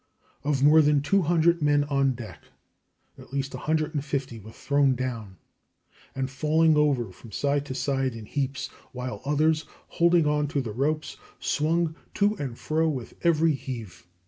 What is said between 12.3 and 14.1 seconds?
and fro with every heave.